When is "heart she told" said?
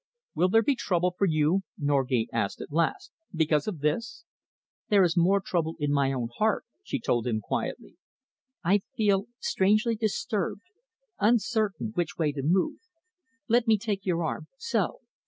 6.39-7.27